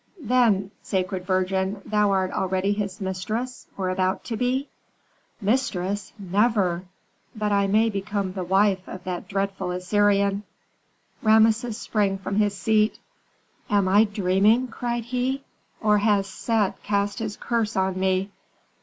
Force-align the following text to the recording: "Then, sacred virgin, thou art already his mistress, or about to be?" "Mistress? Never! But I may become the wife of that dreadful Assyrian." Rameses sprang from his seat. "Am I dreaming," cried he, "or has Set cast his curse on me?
"Then, 0.23 0.71
sacred 0.81 1.27
virgin, 1.27 1.79
thou 1.85 2.09
art 2.09 2.31
already 2.31 2.71
his 2.73 2.99
mistress, 3.01 3.67
or 3.77 3.89
about 3.91 4.23
to 4.23 4.35
be?" 4.35 4.67
"Mistress? 5.39 6.11
Never! 6.17 6.85
But 7.35 7.51
I 7.51 7.67
may 7.67 7.91
become 7.91 8.33
the 8.33 8.43
wife 8.43 8.81
of 8.87 9.03
that 9.03 9.27
dreadful 9.27 9.69
Assyrian." 9.69 10.41
Rameses 11.21 11.77
sprang 11.77 12.17
from 12.17 12.37
his 12.37 12.55
seat. 12.57 12.97
"Am 13.69 13.87
I 13.87 14.05
dreaming," 14.05 14.69
cried 14.69 15.03
he, 15.03 15.43
"or 15.81 15.99
has 15.99 16.25
Set 16.25 16.81
cast 16.81 17.19
his 17.19 17.37
curse 17.37 17.75
on 17.77 17.99
me? 17.99 18.31